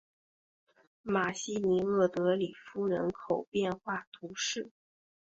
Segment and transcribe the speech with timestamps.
[1.03, 4.71] 马西尼厄德里夫人口变化图示